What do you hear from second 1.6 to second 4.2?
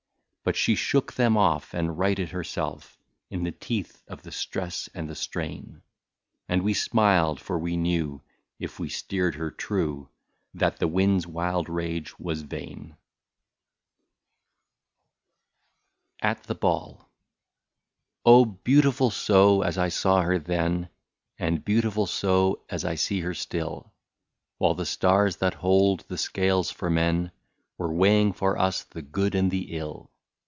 and righted herself, In the teeth